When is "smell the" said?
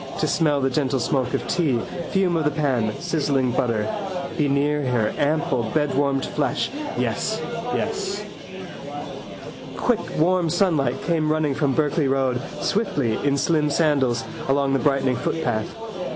0.25-0.71